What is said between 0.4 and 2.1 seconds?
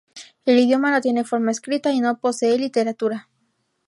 El idioma no tiene forma escrita y